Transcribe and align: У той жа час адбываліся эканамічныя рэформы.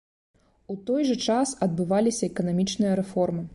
У 0.73 0.77
той 0.87 1.05
жа 1.09 1.17
час 1.27 1.53
адбываліся 1.67 2.23
эканамічныя 2.31 2.93
рэформы. 3.05 3.49